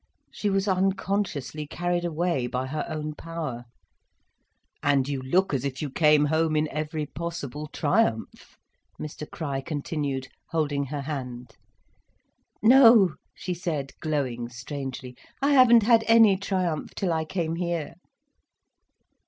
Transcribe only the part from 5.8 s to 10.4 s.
came home in every possible triumph," Mr Crich continued,